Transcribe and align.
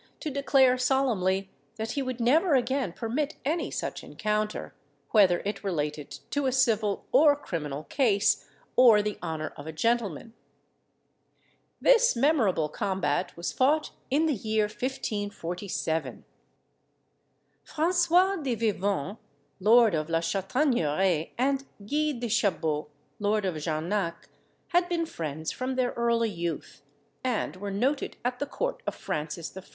to 0.19 0.31
declare 0.31 0.79
solemnly 0.79 1.51
that 1.75 1.91
he 1.91 2.01
would 2.01 2.19
never 2.19 2.55
again 2.55 2.91
permit 2.91 3.35
any 3.45 3.69
such 3.69 4.03
encounter, 4.03 4.73
whether 5.11 5.41
it 5.45 5.63
related 5.63 6.09
to 6.31 6.47
a 6.47 6.51
civil 6.51 7.05
or 7.11 7.35
criminal 7.35 7.83
case, 7.83 8.49
or 8.75 9.03
the 9.03 9.19
honour 9.21 9.53
of 9.55 9.67
a 9.67 9.71
gentleman. 9.71 10.33
This 11.79 12.15
memorable 12.15 12.67
combat 12.67 13.37
was 13.37 13.51
fought 13.51 13.91
in 14.09 14.25
the 14.25 14.33
year 14.33 14.63
1547. 14.63 16.23
François 17.63 18.43
de 18.43 18.55
Vivonne, 18.55 19.17
lord 19.59 19.93
of 19.93 20.09
La 20.09 20.19
Chataigneraie, 20.21 21.29
and 21.37 21.65
Guy 21.85 22.13
de 22.13 22.27
Chabot, 22.27 22.87
lord 23.19 23.45
of 23.45 23.53
Jarnac, 23.57 24.27
had 24.69 24.89
been 24.89 25.05
friends 25.05 25.51
from 25.51 25.75
their 25.75 25.91
early 25.91 26.29
youth, 26.29 26.81
and 27.23 27.55
were 27.57 27.69
noted 27.69 28.17
at 28.25 28.39
the 28.39 28.47
court 28.47 28.81
of 28.87 28.95
Francis 28.95 29.55
I. 29.55 29.61